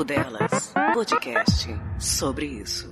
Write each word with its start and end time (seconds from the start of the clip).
Papo 0.00 0.04
Delas, 0.04 0.72
podcast 0.94 1.68
sobre 1.98 2.46
isso. 2.46 2.90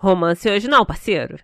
Romance 0.00 0.48
hoje 0.48 0.68
não, 0.68 0.86
parceiro. 0.86 1.38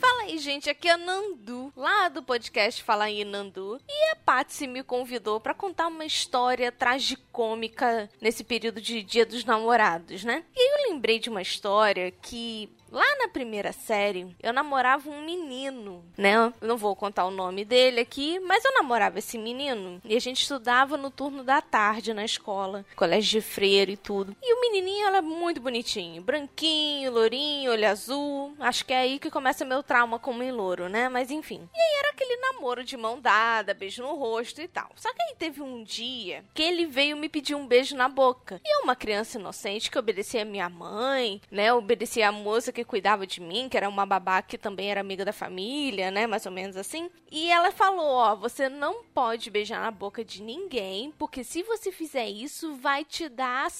Fala 0.00 0.22
aí, 0.22 0.38
gente, 0.38 0.70
aqui 0.70 0.88
é 0.88 0.92
a 0.92 0.96
Nandu, 0.96 1.72
lá 1.76 2.08
do 2.08 2.22
podcast 2.22 2.84
Fala 2.84 3.04
aí, 3.04 3.24
Nandu. 3.24 3.80
E 3.88 4.12
a 4.12 4.16
Patsy 4.16 4.68
me 4.68 4.84
convidou 4.84 5.40
para 5.40 5.54
contar 5.54 5.88
uma 5.88 6.04
história 6.04 6.70
tragicômica 6.70 8.08
nesse 8.20 8.44
período 8.44 8.80
de 8.80 9.02
Dia 9.02 9.26
dos 9.26 9.44
Namorados, 9.44 10.22
né? 10.22 10.44
E 10.54 10.60
aí 10.60 10.68
eu 10.68 10.79
lembrei 10.90 11.18
de 11.18 11.30
uma 11.30 11.42
história 11.42 12.10
que 12.10 12.68
Lá 12.90 13.04
na 13.20 13.28
primeira 13.28 13.72
série, 13.72 14.34
eu 14.42 14.52
namorava 14.52 15.08
um 15.08 15.24
menino, 15.24 16.04
né? 16.18 16.34
Eu 16.34 16.52
não 16.60 16.76
vou 16.76 16.96
contar 16.96 17.24
o 17.24 17.30
nome 17.30 17.64
dele 17.64 18.00
aqui, 18.00 18.40
mas 18.40 18.64
eu 18.64 18.74
namorava 18.74 19.20
esse 19.20 19.38
menino 19.38 20.00
e 20.04 20.16
a 20.16 20.20
gente 20.20 20.42
estudava 20.42 20.96
no 20.96 21.08
turno 21.08 21.44
da 21.44 21.62
tarde 21.62 22.12
na 22.12 22.24
escola, 22.24 22.84
colégio 22.96 23.40
de 23.40 23.46
freira 23.46 23.92
e 23.92 23.96
tudo. 23.96 24.36
E 24.42 24.54
o 24.54 24.60
menininho 24.60 25.06
era 25.06 25.22
muito 25.22 25.60
bonitinho, 25.60 26.20
branquinho, 26.20 27.12
lourinho, 27.12 27.70
olho 27.70 27.88
azul. 27.88 28.54
Acho 28.58 28.84
que 28.84 28.92
é 28.92 28.98
aí 28.98 29.20
que 29.20 29.30
começa 29.30 29.64
meu 29.64 29.84
trauma 29.84 30.18
com 30.18 30.32
o 30.32 30.52
louro, 30.52 30.88
né? 30.88 31.08
Mas 31.08 31.30
enfim. 31.30 31.68
E 31.72 31.80
aí 31.80 31.98
era 32.00 32.10
aquele 32.10 32.36
namoro 32.38 32.82
de 32.82 32.96
mão 32.96 33.20
dada, 33.20 33.72
beijo 33.72 34.02
no 34.02 34.16
rosto 34.16 34.60
e 34.60 34.66
tal. 34.66 34.90
Só 34.96 35.14
que 35.14 35.22
aí 35.22 35.36
teve 35.38 35.62
um 35.62 35.84
dia 35.84 36.44
que 36.52 36.62
ele 36.62 36.86
veio 36.86 37.16
me 37.16 37.28
pedir 37.28 37.54
um 37.54 37.68
beijo 37.68 37.94
na 37.94 38.08
boca. 38.08 38.60
E 38.64 38.76
eu, 38.78 38.82
uma 38.82 38.96
criança 38.96 39.38
inocente 39.38 39.88
que 39.88 39.98
obedecia 39.98 40.42
a 40.42 40.44
minha 40.44 40.68
mãe, 40.80 41.40
né? 41.50 41.72
Obedecia 41.74 42.28
a 42.28 42.32
moça 42.32 42.72
que 42.72 42.84
cuidava 42.84 43.26
de 43.26 43.40
mim, 43.40 43.68
que 43.68 43.76
era 43.76 43.88
uma 43.88 44.06
babá 44.06 44.40
que 44.40 44.56
também 44.56 44.90
era 44.90 45.00
amiga 45.00 45.24
da 45.24 45.32
família, 45.32 46.10
né? 46.10 46.26
Mais 46.26 46.46
ou 46.46 46.52
menos 46.52 46.76
assim. 46.76 47.10
E 47.30 47.50
ela 47.50 47.70
falou: 47.70 48.06
Ó, 48.06 48.34
você 48.34 48.68
não 48.68 49.04
pode 49.04 49.50
beijar 49.50 49.80
na 49.82 49.90
boca 49.90 50.24
de 50.24 50.42
ninguém, 50.42 51.12
porque 51.18 51.44
se 51.44 51.62
você 51.62 51.92
fizer 51.92 52.28
isso, 52.28 52.74
vai 52.76 53.04
te 53.04 53.28
dar 53.28 53.70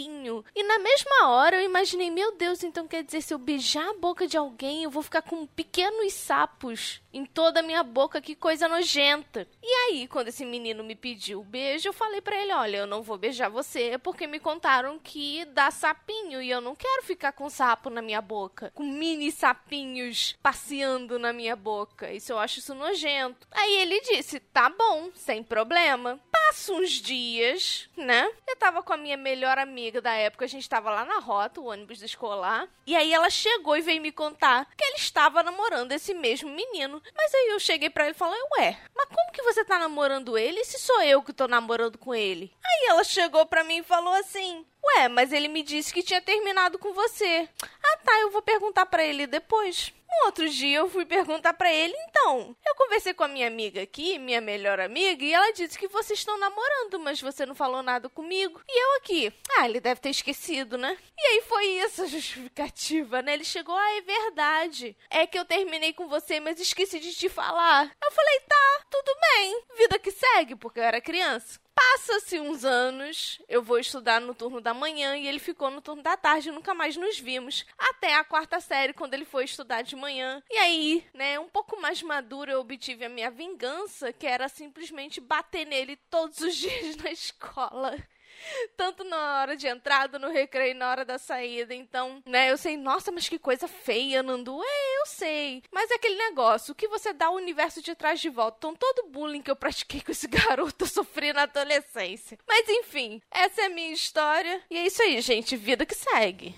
sapinho. 0.00 0.44
E 0.54 0.62
na 0.62 0.78
mesma 0.78 1.28
hora 1.28 1.56
eu 1.56 1.64
imaginei: 1.64 2.10
Meu 2.10 2.36
Deus, 2.36 2.62
então 2.62 2.86
quer 2.86 3.02
dizer, 3.02 3.22
se 3.22 3.34
eu 3.34 3.38
beijar 3.38 3.88
a 3.88 3.94
boca 3.94 4.26
de 4.26 4.36
alguém, 4.36 4.84
eu 4.84 4.90
vou 4.90 5.02
ficar 5.02 5.22
com 5.22 5.46
pequenos 5.46 6.12
sapos 6.12 7.00
em 7.12 7.24
toda 7.24 7.60
a 7.60 7.62
minha 7.62 7.82
boca, 7.82 8.20
que 8.20 8.34
coisa 8.34 8.68
nojenta. 8.68 9.46
E 9.62 9.66
aí, 9.66 10.06
quando 10.06 10.28
esse 10.28 10.44
menino 10.44 10.84
me 10.84 10.94
pediu 10.94 11.40
o 11.40 11.44
beijo, 11.44 11.88
eu 11.88 11.92
falei 11.92 12.20
para 12.20 12.40
ele: 12.40 12.52
Olha, 12.52 12.76
eu 12.78 12.86
não 12.86 13.02
vou 13.02 13.18
beijar 13.18 13.48
você 13.48 13.98
porque 13.98 14.26
me 14.26 14.40
contaram 14.40 14.98
que 14.98 15.44
dá 15.46 15.70
sapinho 15.70 16.40
e 16.40 16.50
eu 16.50 16.60
não 16.60 16.74
quero 16.74 17.02
ficar 17.02 17.32
com 17.32 17.48
sapo 17.50 17.90
na 17.90 18.02
minha 18.02 18.20
boca, 18.20 18.70
com 18.74 18.84
mini 18.84 19.30
sapinhos 19.30 20.36
passeando 20.42 21.18
na 21.18 21.32
minha 21.32 21.56
boca. 21.56 22.12
Isso 22.12 22.32
eu 22.32 22.38
acho 22.38 22.60
isso 22.60 22.74
nojento. 22.74 23.46
Aí 23.50 23.76
ele 23.76 24.00
disse: 24.00 24.40
"Tá 24.40 24.70
bom, 24.70 25.10
sem 25.14 25.42
problema". 25.42 26.20
Passa 26.50 26.72
uns 26.72 26.90
dias, 26.90 27.88
né? 27.96 28.28
Eu 28.44 28.56
tava 28.56 28.82
com 28.82 28.92
a 28.92 28.96
minha 28.96 29.16
melhor 29.16 29.56
amiga 29.56 30.00
da 30.00 30.12
época, 30.14 30.44
a 30.44 30.48
gente 30.48 30.68
tava 30.68 30.90
lá 30.90 31.04
na 31.04 31.20
rota, 31.20 31.60
o 31.60 31.66
ônibus 31.66 32.02
escolar, 32.02 32.68
e 32.84 32.96
aí 32.96 33.14
ela 33.14 33.30
chegou 33.30 33.76
e 33.76 33.80
veio 33.80 34.02
me 34.02 34.10
contar 34.10 34.66
que 34.76 34.82
ele 34.82 34.96
estava 34.96 35.44
namorando 35.44 35.92
esse 35.92 36.12
mesmo 36.12 36.50
menino. 36.50 37.00
Mas 37.16 37.32
aí 37.32 37.50
eu 37.50 37.60
cheguei 37.60 37.88
para 37.88 38.06
ele 38.06 38.14
e 38.14 38.18
falei: 38.18 38.40
"Ué, 38.58 38.76
mas 38.96 39.06
como 39.06 39.30
que 39.30 39.42
você 39.42 39.64
tá 39.64 39.78
namorando 39.78 40.36
ele 40.36 40.64
se 40.64 40.80
sou 40.80 41.00
eu 41.02 41.22
que 41.22 41.32
tô 41.32 41.46
namorando 41.46 41.96
com 41.96 42.12
ele?" 42.12 42.52
Aí 42.64 42.88
ela 42.88 43.04
chegou 43.04 43.46
para 43.46 43.62
mim 43.62 43.76
e 43.76 43.84
falou 43.84 44.12
assim: 44.14 44.66
Ué, 44.82 45.08
mas 45.08 45.30
ele 45.32 45.46
me 45.46 45.62
disse 45.62 45.92
que 45.92 46.02
tinha 46.02 46.20
terminado 46.20 46.78
com 46.78 46.92
você. 46.92 47.48
Ah, 47.62 47.98
tá, 48.04 48.20
eu 48.20 48.30
vou 48.30 48.40
perguntar 48.40 48.86
para 49.00 49.06
ele 49.06 49.26
depois. 49.26 49.94
Um 50.12 50.26
outro 50.26 50.46
dia 50.50 50.78
eu 50.78 50.90
fui 50.90 51.06
perguntar 51.06 51.54
para 51.54 51.72
ele, 51.72 51.94
então. 52.08 52.54
Eu 52.66 52.74
conversei 52.74 53.14
com 53.14 53.24
a 53.24 53.28
minha 53.28 53.46
amiga 53.46 53.80
aqui, 53.80 54.18
minha 54.18 54.40
melhor 54.40 54.78
amiga, 54.78 55.24
e 55.24 55.32
ela 55.32 55.52
disse 55.52 55.78
que 55.78 55.88
vocês 55.88 56.18
estão 56.18 56.36
namorando, 56.38 56.98
mas 56.98 57.20
você 57.20 57.46
não 57.46 57.54
falou 57.54 57.82
nada 57.82 58.10
comigo. 58.10 58.60
E 58.68 58.82
eu 58.82 58.96
aqui, 58.98 59.32
ah, 59.56 59.66
ele 59.66 59.80
deve 59.80 60.00
ter 60.00 60.10
esquecido, 60.10 60.76
né? 60.76 60.98
E 61.16 61.26
aí 61.28 61.42
foi 61.42 61.64
isso 61.64 62.02
a 62.02 62.06
justificativa, 62.06 63.22
né? 63.22 63.32
Ele 63.32 63.44
chegou, 63.44 63.74
ah, 63.74 63.96
é 63.96 64.00
verdade. 64.02 64.96
É 65.08 65.26
que 65.26 65.38
eu 65.38 65.44
terminei 65.46 65.94
com 65.94 66.08
você, 66.08 66.40
mas 66.40 66.60
esqueci 66.60 67.00
de 67.00 67.14
te 67.14 67.28
falar. 67.30 67.90
Eu 68.04 68.12
falei, 68.12 68.40
tá, 68.40 68.84
tudo 68.90 69.16
bem. 69.20 69.62
Vida 69.78 69.98
que 69.98 70.10
segue, 70.10 70.56
porque 70.56 70.80
eu 70.80 70.84
era 70.84 71.00
criança. 71.00 71.58
Passa-se 71.80 72.38
uns 72.38 72.62
anos, 72.62 73.40
eu 73.48 73.62
vou 73.62 73.78
estudar 73.78 74.20
no 74.20 74.34
turno 74.34 74.60
da 74.60 74.74
manhã 74.74 75.16
e 75.16 75.26
ele 75.26 75.38
ficou 75.38 75.70
no 75.70 75.80
turno 75.80 76.02
da 76.02 76.14
tarde, 76.14 76.50
nunca 76.50 76.74
mais 76.74 76.94
nos 76.94 77.18
vimos. 77.18 77.64
Até 77.78 78.14
a 78.14 78.22
quarta 78.22 78.60
série, 78.60 78.92
quando 78.92 79.14
ele 79.14 79.24
foi 79.24 79.44
estudar 79.44 79.80
de 79.80 79.96
manhã. 79.96 80.42
E 80.50 80.58
aí, 80.58 81.06
né, 81.14 81.38
um 81.40 81.48
pouco 81.48 81.80
mais 81.80 82.02
madura, 82.02 82.52
eu 82.52 82.60
obtive 82.60 83.06
a 83.06 83.08
minha 83.08 83.30
vingança, 83.30 84.12
que 84.12 84.26
era 84.26 84.46
simplesmente 84.46 85.22
bater 85.22 85.64
nele 85.64 85.96
todos 86.10 86.40
os 86.40 86.54
dias 86.54 86.96
na 86.96 87.10
escola. 87.10 87.96
Tanto 88.76 89.04
na 89.04 89.40
hora 89.40 89.56
de 89.56 89.66
entrada, 89.66 90.18
no 90.18 90.30
recreio, 90.30 90.74
na 90.74 90.90
hora 90.90 91.04
da 91.04 91.18
saída. 91.18 91.74
Então, 91.74 92.22
né, 92.26 92.50
eu 92.50 92.56
sei, 92.56 92.76
nossa, 92.76 93.12
mas 93.12 93.28
que 93.28 93.38
coisa 93.38 93.68
feia, 93.68 94.22
Nandu. 94.22 94.60
É, 94.62 95.00
eu 95.00 95.06
sei. 95.06 95.62
Mas 95.72 95.90
é 95.90 95.94
aquele 95.94 96.16
negócio, 96.16 96.72
o 96.72 96.74
que 96.74 96.88
você 96.88 97.12
dá 97.12 97.30
o 97.30 97.36
universo 97.36 97.82
de 97.82 97.94
trás 97.94 98.20
de 98.20 98.28
volta. 98.28 98.58
Então, 98.58 98.74
todo 98.74 99.08
bullying 99.08 99.42
que 99.42 99.50
eu 99.50 99.56
pratiquei 99.56 100.00
com 100.02 100.12
esse 100.12 100.26
garoto 100.26 100.84
eu 100.84 100.88
sofri 100.88 101.32
na 101.32 101.42
adolescência. 101.42 102.38
Mas 102.46 102.68
enfim, 102.68 103.20
essa 103.30 103.62
é 103.62 103.66
a 103.66 103.70
minha 103.70 103.92
história. 103.92 104.62
E 104.70 104.76
é 104.76 104.86
isso 104.86 105.02
aí, 105.02 105.20
gente. 105.20 105.56
Vida 105.56 105.84
que 105.84 105.94
segue. 105.94 106.54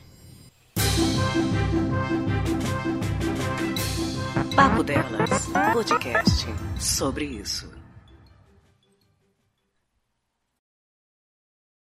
Papo 4.54 4.82
Delas, 4.82 5.48
podcast 5.72 6.46
sobre 6.78 7.24
isso. 7.24 7.81